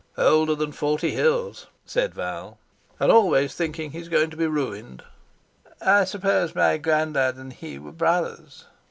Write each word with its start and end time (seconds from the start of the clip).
"Older 0.17 0.55
than 0.55 0.71
forty 0.71 1.11
hills," 1.11 1.67
said 1.85 2.15
Val, 2.15 2.57
"and 2.99 3.11
always 3.11 3.53
thinking 3.53 3.91
he's 3.91 4.09
going 4.09 4.31
to 4.31 4.35
be 4.35 4.47
ruined." 4.47 5.03
"I 5.79 6.05
suppose 6.05 6.55
my 6.55 6.77
granddad 6.79 7.35
and 7.35 7.53
he 7.53 7.77
were 7.77 7.91
brothers." 7.91 8.65